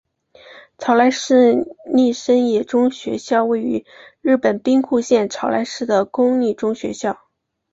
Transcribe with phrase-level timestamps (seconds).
[0.79, 3.85] 朝来市立生野中学校位于
[4.19, 7.19] 日本兵库县朝来市的公立中学校。